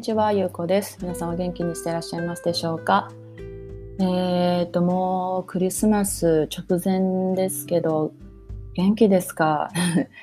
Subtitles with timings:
[0.00, 0.96] にちは、ゆうこです。
[1.02, 3.10] 皆さんお元気にしていらっしゃいますでしょうか？
[4.00, 8.14] えっ、と、もうクリスマス直前ですけど、
[8.72, 9.68] 元気ですか？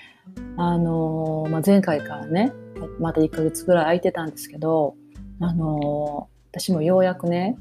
[0.57, 2.53] あのまあ、前回からね、
[2.99, 4.95] また1ヶ月ぐらい空いてたんですけど、
[5.39, 7.55] あの私もようやくね、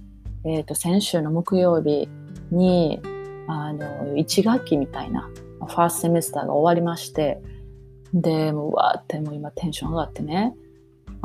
[0.45, 2.09] えっ、と、先週の木曜日
[2.51, 2.99] に、
[3.47, 5.29] あの、1学期みたいな、
[5.59, 7.43] ファーストセメスターが終わりまして、
[8.15, 10.55] で、もうわーってもう今テンション上がってね、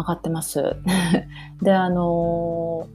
[0.02, 0.76] 上がってます。
[1.62, 2.88] で、あの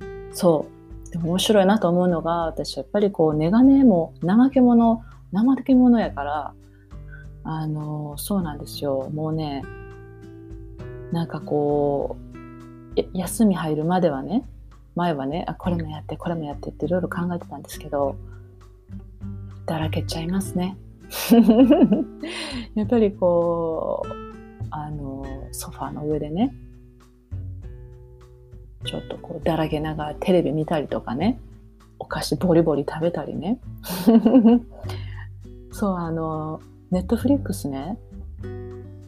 [0.00, 1.18] ー、そう。
[1.18, 6.54] 面白いなと思うのが、私やっぱりこう、ネガネも怠け者、怠け者やから、
[7.44, 9.10] あのー、そうなんですよ。
[9.12, 9.62] もうね、
[11.12, 12.16] なんかこ
[12.96, 14.44] う、休み入るまではね、
[14.94, 18.16] 前はね、あ、これもやって、これもやってっていろいろ考えてたんですけど、
[19.66, 20.76] だらけちゃいますね。
[22.74, 24.22] やっぱりこう、
[24.72, 26.54] あのソファーの上でね
[28.84, 31.38] ちょっとこうだらけながらテレビ見たりとかね。
[31.98, 33.60] お菓子ボリボリ食べたりね。
[35.70, 37.98] そうあのネットフリックスね。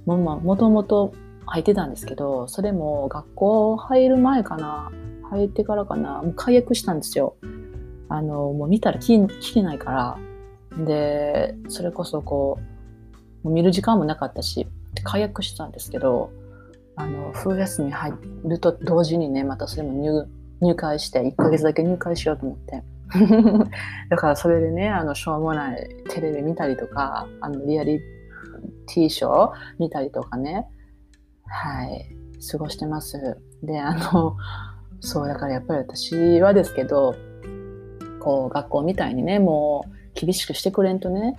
[0.07, 1.13] ももともと
[1.47, 4.91] 入ってたんですけどそれも学校入る前かな。
[5.31, 6.23] 入ってからかな。
[6.23, 7.35] もう解約したんですよ。
[8.09, 10.19] あのもう見たら聞聞けないから。
[10.85, 12.59] でそれこそこ
[13.45, 14.67] う見る時間もなかったし
[15.03, 16.31] 解約したんですけど
[16.97, 18.13] あの冬休み入
[18.45, 20.29] ると同時にねまたそれも入
[20.61, 22.83] 入会して1ヶ月だけ入会しようと思って。
[24.09, 28.01] だからそれでねあのしょうもないテレビ見たりとかあのリアリ
[28.87, 30.67] ティーショー見たりとかね
[31.47, 32.09] はい
[32.51, 33.39] 過ごしてます。
[33.63, 34.37] であの
[35.01, 37.15] そうだからやっぱり私はですけど
[38.21, 41.37] こう学校みたいにねもう厳しくしてくれんとね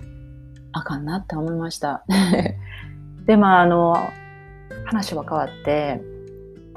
[0.76, 2.04] あかんなって思いました。
[3.26, 3.96] で、まあ、あの、
[4.86, 6.00] 話は変わって、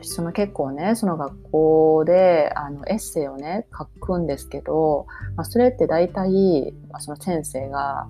[0.02, 5.06] その結構ね、その学校で、あの、エッセイをね、書くんですけど、
[5.36, 8.08] まあ、それって大体、まあ、その先生が、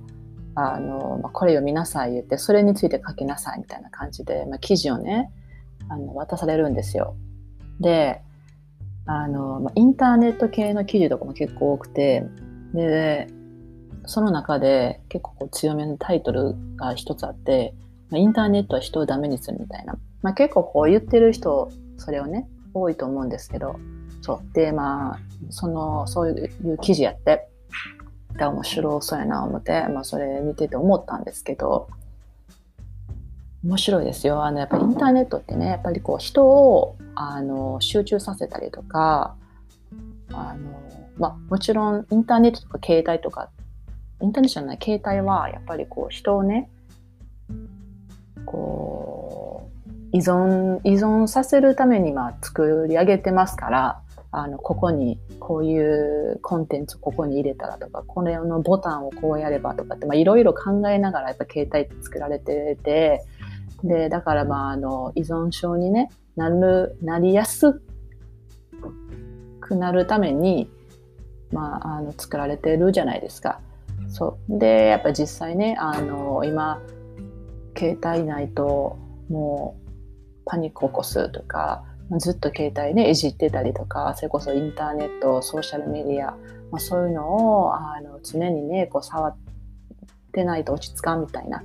[0.56, 5.32] あの、まあ、これ読みなさい言って、それについて書きなさいみたいな感じで、まあ、記事をね、
[5.90, 7.16] あの、渡されるんですよ。
[7.80, 8.22] で、
[9.06, 12.24] あの、まあ、インターネット系の記事とかも結構多くて、
[12.74, 13.28] で、
[14.06, 17.74] その中で結構こう強めのタイトルが一つあって、
[18.12, 23.80] インターネットは人をダメにするみたいな、まあ、結構こう言ってる人それをね多いと思うんですけど。
[24.22, 24.54] そう。
[24.54, 27.48] でまあそのそういう記事やって
[28.38, 31.88] 面白そうやな思って、まあ、それ見てて思ったんですけど。
[33.62, 34.46] 面白いですよ。
[34.46, 39.36] あのやっぱりインターネットってねやっぱりこう人をあの集中させたりとか
[40.32, 40.82] あの、
[41.18, 43.50] まあ、もちろんインターネットとか携帯とか
[44.22, 46.70] インターネットじゃない携帯はやっぱりこう人をね
[48.50, 54.02] こう依存依存させるためにまあ作り上げてますから
[54.32, 63.24] あのここにこういうコンテンツここに入れたらとかこれのボタンをこうやればとかっていろいろ考えながらやっぱ携帯って作られてて
[63.84, 67.80] でだからまああの依存症に、ね、なるなりやす
[69.62, 70.70] くなるために、
[71.52, 73.62] まあ、あの作られてるじゃないですか。
[74.08, 76.82] そうでやっぱ実際ねあの今
[77.80, 78.98] 携帯ないと
[79.30, 79.90] もう
[80.46, 81.86] パニック起こすとか
[82.18, 86.32] ずっと携帯ねいじってたりとかそれこそインターネットソーシャルメディア、
[86.72, 89.38] まあ、そういうのをあの常にねこう触っ
[90.34, 91.64] てないと落ち着かんみたいな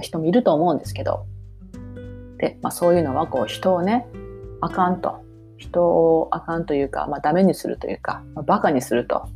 [0.00, 1.26] 人もいると思うんですけど。
[2.38, 4.06] で、まあ、そういうのはこう人をね
[4.60, 5.22] あかんと。
[5.56, 9.28] 人をあかんというか、まあ、ダメにするというか、まあ、バカにすると。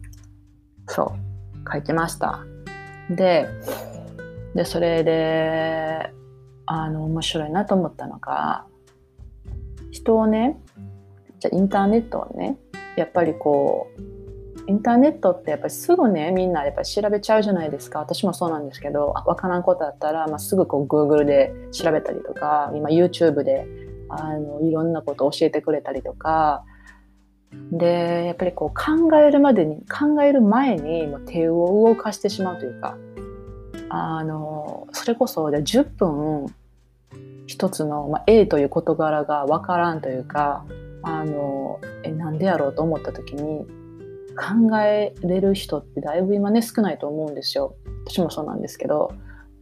[0.89, 1.15] そ
[1.65, 1.71] う。
[1.71, 2.41] 書いてました。
[3.11, 3.47] で
[4.59, 6.13] でそれで
[6.67, 8.67] あの面白いなと思ったのが
[9.93, 10.59] 人をね
[11.39, 12.59] じゃインターネットをね
[12.97, 18.01] やっぱりこうインターネットってやっぱりすぐねみんなやっぱ調べちゃうじゃないですか。
[18.01, 23.65] 私もそうなんですけど分からんことだったら、まあ、すぐこう Google で調べたりとか今 YouTube で
[24.09, 26.65] あのいろんなことを教えてくれたりとか。
[27.73, 32.99] でやっぱりこう考えるまでに考える前にもう手を動かしてしまうというか
[33.91, 36.47] あのそれこそで10分
[37.47, 40.65] 一つの、まあ、A という事柄が分からんというか
[41.03, 43.67] あのえなんでやろうと思った時に
[44.37, 47.75] 考えれる人ってだいぶ今ね少ないと思うんですよ。
[48.07, 49.13] 私もそうなんですけど。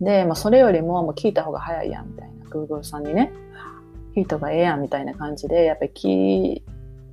[0.01, 2.45] で、まあ、それよりももう聞いた方が早いやんみたいな。
[2.51, 3.33] Google さんにね。
[4.15, 6.63] 聞いた方がええやんみたいな感じでやっぱり聞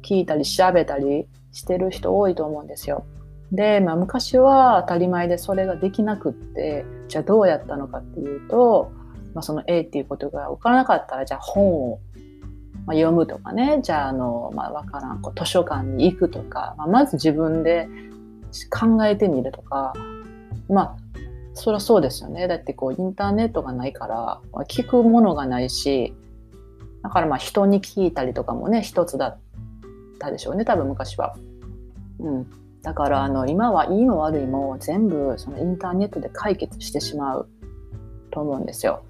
[0.02, 3.06] 聞いたり調べたりしてる人多いと思うんですよ。
[3.54, 8.92] で、まあ、昔は当たり前でそれができなくってじゃあどうやったのかっていうと、
[9.34, 12.00] まあ、その A っていうことが分からなかったらじゃあ本を
[12.86, 13.80] まあ、読むとかね。
[13.82, 15.22] じゃああの、まあ、分からん。
[15.22, 17.88] こう図書館に行くとか、まあ、まず自分で
[18.70, 19.94] 考えてみるとか。
[20.70, 20.96] まあ
[21.54, 22.48] そりゃそうですよね。
[22.48, 26.14] だってこうインターネットがないから聞くものがないし
[27.04, 29.40] だからまあ人に聞いたりとかもね一つだっ
[30.20, 30.66] たでしょうね。
[30.66, 31.36] 多分昔は。
[32.20, 32.48] うん、
[32.84, 37.50] だからあの今はいいも悪いも全部そのインターネットで解決してしまう
[38.30, 39.04] と思うんですよ。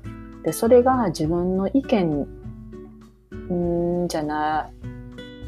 [0.44, 2.28] でそれが自分の意見
[3.52, 4.70] んじゃな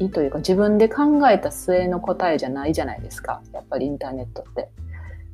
[0.00, 4.68] いというか自分で考えた末の答えじゃないじゃないですかやっぱりインターネットって。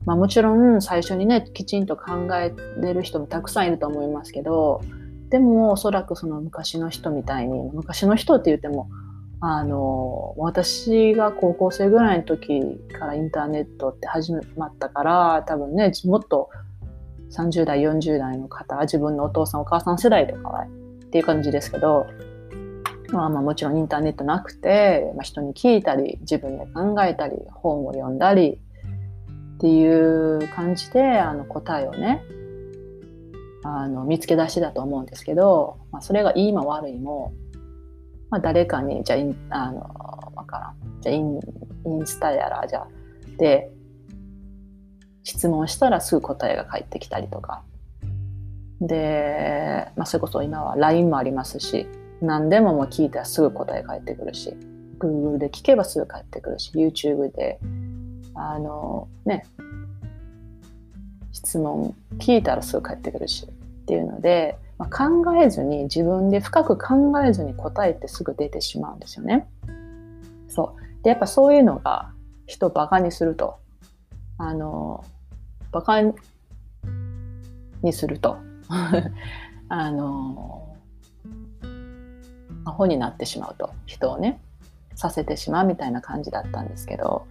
[0.04, 4.82] まあ、もちろん最初にねきちんと考えれる人もたくさんいると思いますけど
[5.30, 8.90] でもおそらくその昔の人みたいに昔の人って言っても
[9.44, 12.60] あの私が高校生ぐらいの時
[12.96, 16.48] からインターネットって始まったから多分ねもっと
[17.32, 20.68] 30代40代の方自分のお父さんお母さん世代とかはっ
[21.10, 22.06] ていう感じですけど
[23.10, 28.58] まあ、まあもちろんインターネットなくて、まあ、人に聞いたり自分で考えたり本を読んだり
[29.56, 32.24] っていう感じであの答えをね
[33.64, 37.32] あの見つけ出しだと思うんですけど、まあ、それがいいも悪いも、
[38.32, 39.16] まあ、誰かにじゃ
[39.50, 39.80] ああの
[40.34, 41.02] わからん。
[41.02, 41.38] じゃあイン
[41.84, 42.86] インスタやらじゃ
[43.36, 43.70] で
[45.22, 47.62] 質問したらすぐ答えが返ってきたりとか。
[48.80, 51.86] で、まあ、それこそ今は LINE もありますし
[52.20, 54.56] 何でももう聞いたらすぐ答え返ってくるし
[54.98, 57.60] Google で聞けばすぐ返ってくるし YouTube で
[58.34, 59.44] あのね
[61.32, 69.48] 質問聞いたらすぐ返ってくるしっていうので、まあ、考えずに自分で深く考えずに答えてすぐ出てしまうんですよね。
[70.48, 71.02] そう。
[71.04, 72.10] でやっぱそういうのが
[72.46, 73.60] 人をバカにすると。
[74.38, 75.04] あの
[75.70, 78.38] バカにすると。
[79.68, 80.74] あの
[82.64, 83.70] アホになってしまうと。
[83.86, 84.40] 人をね
[84.96, 87.26] させてしまうみたいな感じだったんですけど。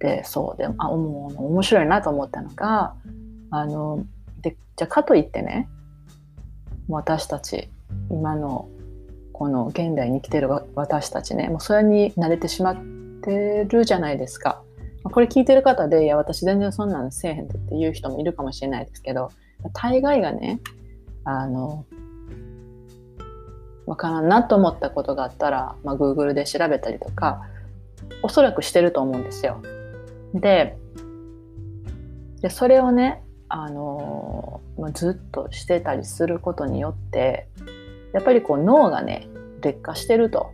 [0.00, 0.58] でそう。
[0.58, 2.94] であもう面白いなと思ったのが
[3.50, 4.04] あの
[4.42, 5.66] でじゃあかといってね
[6.88, 7.68] 私たち
[8.10, 8.68] 今の
[9.32, 12.76] この現代に生きてる私たちねもうそれに慣れてしまっ
[13.22, 14.62] てるじゃないですか。
[15.04, 19.30] これ聞いてる方でいや私全然そんなんせえへんっていう人もいるかもしれないですけど
[19.72, 20.60] 大概がね
[21.24, 21.86] あの
[23.86, 27.42] わからんなと思ったことがあったら、まあ、Google で調べたりとか
[28.22, 29.62] おそらくしてると思うんですよ。
[30.34, 30.76] で
[32.42, 37.48] でそれをねあの、まあ、ずっとしてたりすることによって
[38.12, 39.28] やっぱりこう脳がね
[39.62, 40.52] 劣化してると。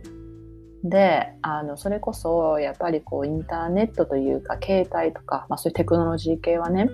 [0.83, 6.91] であのそれこそやっぱりこうインターネットというか携帯とか、まあ、そういうテクノロジー系はね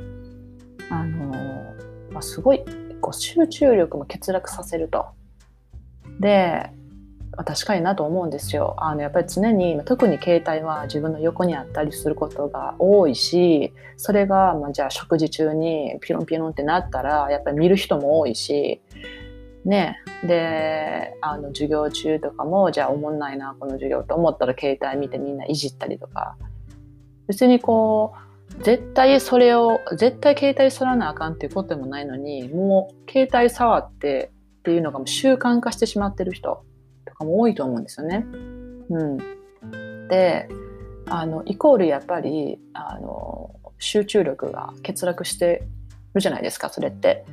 [0.90, 1.28] あの、
[2.12, 2.64] まあ、すごい
[3.02, 5.08] こう集中力も欠落させると。
[6.22, 6.72] で
[7.32, 8.76] 確かになと思うんですよ。
[8.78, 18.82] あのやっぱり常に特に携帯は自分の横にあったりすることが多いしそれが、まあ、じゃあ食事中にピロンピロンってなったらやっぱり見る人も多いし
[19.64, 19.98] ね。
[20.28, 26.36] であの授業中とかもじゃあおもんないなこの授業と思ったら携帯見てみんないじったりとか。
[27.28, 28.14] 別にこ
[28.60, 36.64] う絶対それを絶対携帯触らなあかんっていうことでもないのにもう携帯触ってっていうのがもう習慣化してしまってる人。
[37.06, 38.26] とかも多いと思うんですよね。
[38.90, 39.18] うん、
[40.08, 40.50] で
[41.08, 45.64] あのイコールやっぱりあの集中力が欠落して
[46.14, 47.26] るじゃないですかそれって。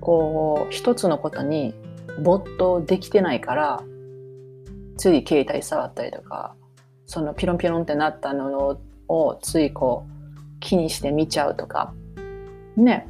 [0.00, 1.74] こう一つのことに
[2.22, 3.82] 没頭できてないから
[4.96, 6.54] つい携帯触ったりとか
[7.06, 11.94] そのピロンピロンってなったのをついこう気にして見ちゃうとか
[12.76, 13.08] ね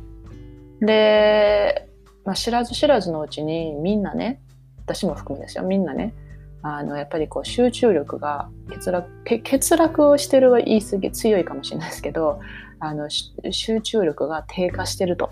[0.81, 1.89] で
[2.25, 4.43] まあ、知らず知らずのうちにみんなね
[4.89, 6.15] 私も含めですよみんなね
[6.63, 12.41] あのやっぱりこう集中力が欠落欠落をしてるは言い過ぎ強いかもしれないですけど
[12.81, 15.31] あの集中力が低下してると。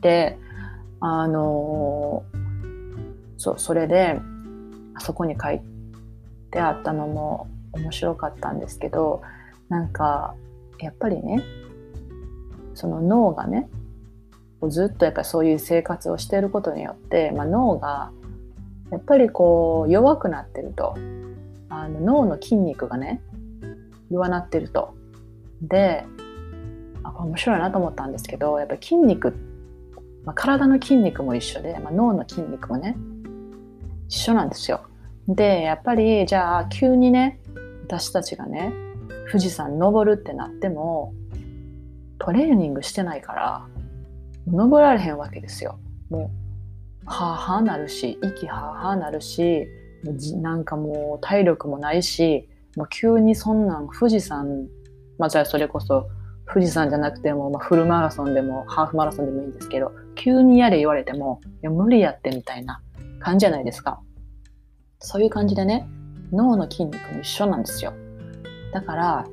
[0.00, 0.36] で
[1.00, 2.24] あの
[3.38, 4.20] そうそれで
[4.94, 5.60] あそこに書い
[6.50, 9.22] てあったのも面白かったんですけど
[9.68, 10.34] なんか
[10.78, 11.42] やっぱりね
[12.74, 13.68] その脳がね
[14.68, 18.10] ずっとやっぱりそういう生活をしていることによって、まあ、脳が
[18.94, 20.94] やっぱりこう弱くなってると
[21.68, 23.20] あの脳の筋肉がね
[24.08, 24.94] 弱なってると
[25.62, 26.04] で
[27.02, 29.34] あこれ面白いなと思ったんですけどやっぱり筋肉、
[30.24, 32.96] まあ、体の筋肉も一緒で、まあ、脳の筋肉もね
[34.08, 34.82] 一緒なんですよ
[35.26, 37.40] でやっぱりじゃあ急にね
[37.86, 38.72] 私たちがね
[39.26, 41.12] 富士山登るってなっても
[42.20, 43.66] トレーニングしてないから
[44.46, 45.78] 登られへんわけですよ。
[46.10, 46.30] も
[47.06, 49.66] はあはあなるし息はあはあなるし
[50.36, 54.66] なんかもう体力もないしもう急にそんなん富士山
[55.18, 56.08] まあじゃあそれこそ
[56.52, 62.82] 富士山じゃなくても、まあ、フルマラソンでもハーフマラソンでもいいんですけど急にやれ言われてもいや無理やってみたいな
[63.20, 64.00] 感じじゃないですか。
[65.00, 65.86] そういう感じでね
[66.32, 67.92] 脳の筋肉も一緒なんですよ。
[68.72, 69.26] だから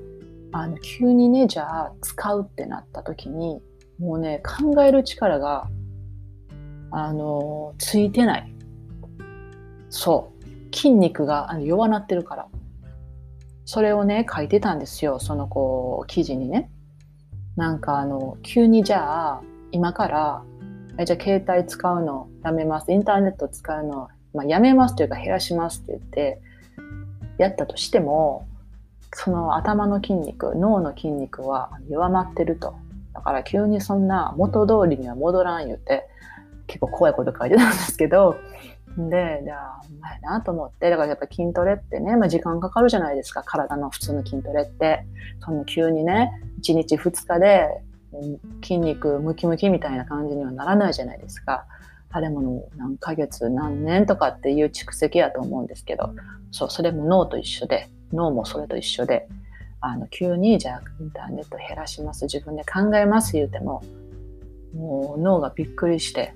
[0.53, 3.61] あの急にねじゃあ使うってなった時に
[3.99, 5.69] もうね考える力が
[6.91, 8.53] あのついてない。
[9.89, 10.75] そう。
[10.75, 12.47] 筋肉が弱なってるから。
[13.65, 15.19] それをね書いてたんですよ。
[15.19, 16.69] そのこう記事にね。
[17.55, 20.43] なんかあの急にじゃあ今から
[20.97, 22.91] えじゃあ携帯使うのやめます。
[22.91, 26.41] インターネット使うの、まあ、やめますというか減らしますって言って
[27.37, 28.47] やったとしても
[29.13, 32.75] その頭の筋肉脳の筋肉は弱まってると。
[33.13, 36.07] だから急にそんな元通りには戻らん言うて
[36.71, 38.37] 結構怖いこと書いてたんですけど。
[38.97, 40.89] でじゃあうまいなと思って。
[40.89, 43.43] だからやっぱ筋トレってね、まあ、時間かかるじゃないですか。
[43.43, 45.05] 体の普通の筋トレって。
[45.43, 47.67] その急にね1日2日で
[48.61, 51.65] 筋肉ムキムキみたいな感じにはならないじゃないですか。
[52.13, 56.13] あれも何ヶ月何年とかっていう蓄積やと思うんですけど。
[56.51, 57.89] そうそれも脳と一緒で。
[58.11, 59.27] 脳もそれと一緒で。
[59.79, 62.25] あの急にじゃあインターネット減らします。
[62.25, 63.81] 自分で考えます言うても
[64.75, 66.35] もう脳がびっくりして。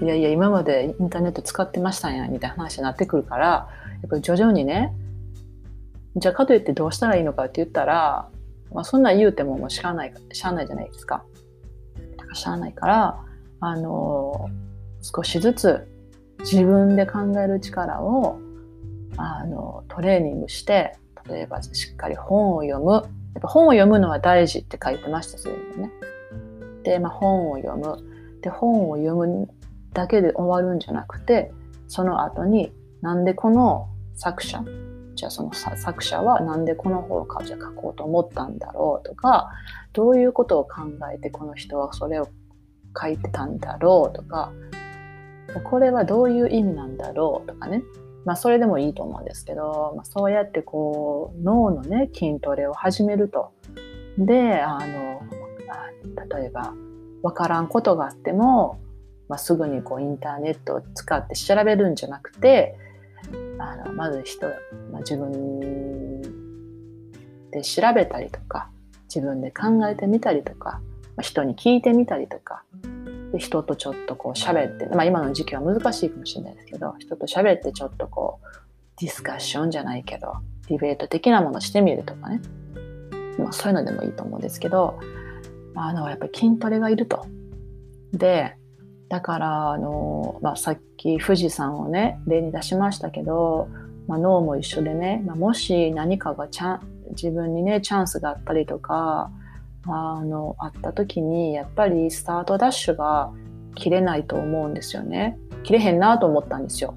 [0.00, 3.68] いやいや今までインターネット使ってましたんやみたいな話になってくるから
[4.02, 4.92] やっぱ徐々にね
[6.16, 8.28] じゃあかといってどうしたらいいのかって言ったら、
[8.72, 11.24] まあ、そんな言うてももうしゃあないしゃあないじゃないですか。
[12.16, 13.20] だからしゃあないから
[13.60, 14.48] あの
[15.02, 15.88] 少しずつ
[16.40, 18.38] 自分で考える力を
[19.16, 20.96] あのトレーニングして
[21.28, 23.04] 例えばしっかり本を読むやっ
[23.40, 25.92] ぱ本を読むのは大事って書いてましたそういうのね。
[26.84, 27.96] で、まあ、本を読む
[28.40, 29.48] で本を読む
[29.94, 31.52] だけで終わるんじゃなくて
[31.88, 34.62] その後になんでこの作者
[35.14, 39.50] じゃあその作者はなんでこの本をじゃ書こうと思ったんだろうとか
[39.92, 40.82] どういうことを考
[41.12, 42.28] えてこの人はそれを
[43.00, 44.52] 書いてたんだろうとか
[45.62, 47.82] これはどういう意味なんだろうとかね。
[48.24, 53.52] まあそれでもいいと思うんですけど、まあ、そうやってこう脳のね筋トレを始めると。
[54.18, 55.22] であの
[56.38, 56.72] 例えば
[57.22, 58.78] 分からんことがあっても
[59.28, 62.76] まあ、すぐにこうインターネットを使って調べるんじゃなくて
[63.58, 64.48] あのまず人、
[64.92, 66.20] まあ、自分
[67.50, 68.68] で調べたりとか
[69.14, 70.80] 自分で考えてみたりとか、
[71.16, 72.64] まあ、人に聞いてみたりとか
[73.32, 78.46] で人とちょっとこう喋って、まあ、今の時期は難しいかもしれないですけど人と喋ってちょっとこう
[79.00, 80.34] ディスカッションじゃないけど
[80.68, 82.40] ディベート的なものしてみるとかね、
[83.38, 84.98] まあ、そういうのでもいいと思うんですけど
[85.74, 87.26] あのやっぱり筋トレがいると。
[88.12, 88.56] で
[89.08, 93.68] だからあの、まあ、さっき富士山をね例に出しましたけど、
[94.08, 99.30] まあ、脳も一緒でね、まあ、もし何かがチャン自分にねチャンスがあったりとか
[99.86, 103.30] あのあった時にやっぱりスタートダッシュが
[103.74, 105.36] 切れないと思うんですよね。
[105.62, 106.94] 切れへんなと思ったんですよ。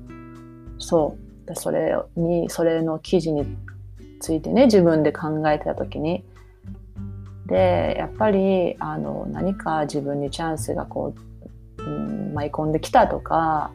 [0.77, 1.55] そう。
[1.55, 3.45] それにそれの記事に
[4.19, 6.23] ついてね自分で考えてた時に。
[7.47, 11.36] でやっぱりあの何か自分にチャンスがこう、
[12.37, 13.71] 舞い込んできたとか、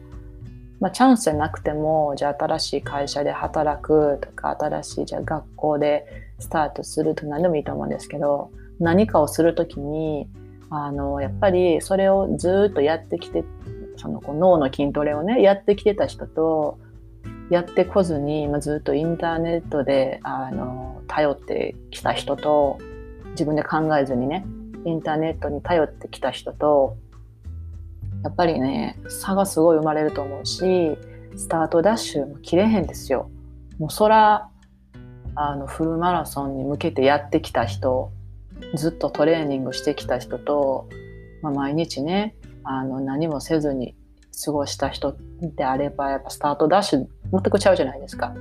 [0.79, 6.05] まあ、チャンスじゃなくてもじゃあ新しい会社で働くとか新しいじゃあ学校で
[6.39, 10.27] スタートすると何でもいいと思うんですけど何かをする時に
[10.69, 13.43] あのやっぱりそれをずっとやってきて
[13.97, 16.79] そのこう脳の筋トレをねやってきてた人と
[17.49, 22.79] やってこずに、まあ、ずっとインターネットであの頼ってきた人と
[23.31, 24.45] 自分で考えずにね
[24.85, 26.97] インターネットに頼ってきた人と
[28.23, 30.97] やっぱりね差がすごい生まれると思うし
[31.35, 33.29] スタートダッシュも切れへんですよ。
[33.79, 34.49] もうそら
[35.35, 38.11] あのフルマラソンに向けてやってきた人
[38.75, 40.87] ずっとトレーニングしてきた人と、
[41.41, 43.95] まあ、毎日ねあの何もせずに
[44.45, 48.33] 過ごした人であればやっぱスタートダッシュ全くちゃうじゃないですか。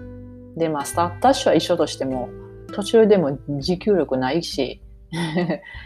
[0.56, 2.28] でまあスタートダッシュは一緒としても
[2.72, 4.80] 途中でも持久力ないし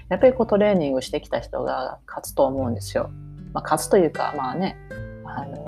[0.09, 3.11] やっぱりこうトレーニングしてきた人が勝つと思うんですよ。
[3.57, 4.77] まあ、勝つというか、まあね、
[5.25, 5.65] あの、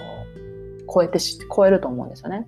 [0.93, 2.47] 超えてし、超えると思うんですよね。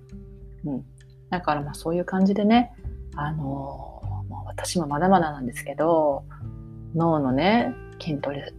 [0.65, 0.85] うん。
[1.31, 2.71] だからまあそういう感じでね、
[3.15, 6.25] あの、まあ、私もまだまだなんですけど、
[6.93, 8.53] 脳のね、筋トレ、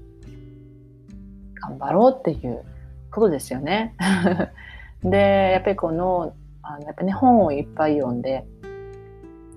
[1.55, 2.65] 頑張ろうっていう
[3.12, 3.95] ことですよね。
[5.05, 8.45] で、やっぱりこう脳、あのやっぱね、本をいっぱい読んで、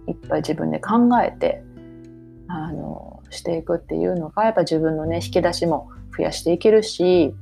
[0.05, 1.63] いっぱい自分で考えて、
[2.47, 7.33] あの、していくっていうのが、やっぱ自分のね、引き出しも増やしていけるし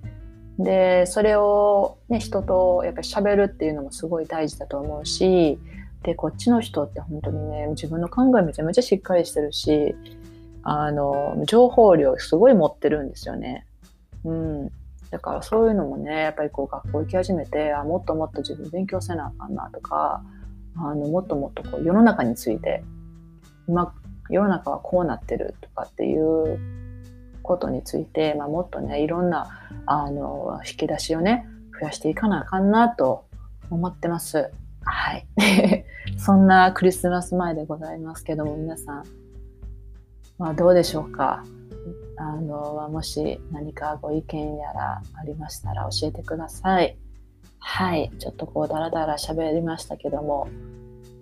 [0.60, 5.58] で、それをね、人とやっぱり喋るっていうのもすごい大事だと思うし、
[6.03, 9.96] で、こっちの人って本当にね、自分の考えめちゃめちゃしっかりしてるし、
[10.62, 13.65] あの、情報量すごい持ってるんですよね。
[14.25, 14.72] うん。
[15.10, 20.24] だからそういうのもね、やっぱりこう学校行き始めて、あ、もっともっと自分勉強せなあかんなとか、
[20.77, 22.84] あの、もっともっとこう世の中について、
[23.68, 23.94] 今、
[24.30, 26.60] 世の中はこうなってるとかっていう
[27.44, 29.50] ことについて、まあ、もっとね、いろんな、
[29.86, 31.46] あの、引き出しをね、
[31.80, 33.26] 増やしていかなあかんなと
[33.70, 34.50] 思ってます。
[34.84, 35.28] はい。
[36.18, 39.04] そんなクリスマス前でございますけども、皆さん、
[40.38, 41.44] まあ、どうでしょうか？
[42.18, 46.98] あの、もし何かご意見やらありましたら教えてください。
[47.60, 48.12] はい。
[48.20, 50.48] ちょっとこう、だらだら喋りましたけども、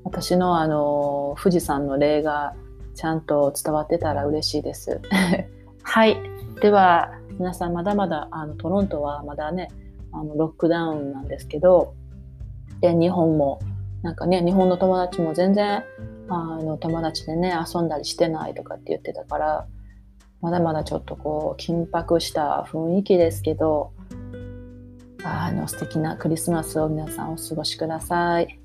[0.04, 2.56] 私のあの、富士山の例が
[2.96, 5.00] ちゃんと伝わってたら嬉しいです。
[5.94, 6.18] はい。
[6.62, 9.68] では、皆さんまだまだ、あの、トロントはまだね、
[10.14, 11.96] あの、ロックダウンなんですけど、
[12.80, 13.60] で、日本も、
[14.02, 15.84] なんかね、日本の友達も全然、
[16.30, 19.68] あの、友達でね、遊んだりしてないとかって言ってたから、
[20.40, 23.92] まだまだちょっとこう、緊迫した雰囲気ですけど、
[25.26, 28.58] あの、素敵なクリスマスを皆さんお過ごしください。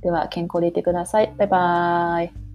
[0.00, 1.32] では、健康でいてください。
[1.38, 2.45] バイバーイ。